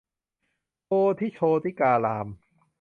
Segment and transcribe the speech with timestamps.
[0.85, 2.27] โพธิ์โชติการาม